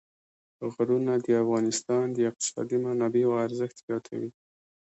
غرونه 0.73 1.13
د 1.25 1.27
افغانستان 1.43 2.05
د 2.13 2.17
اقتصادي 2.29 2.77
منابعو 2.85 3.41
ارزښت 3.45 3.77
زیاتوي. 3.87 4.29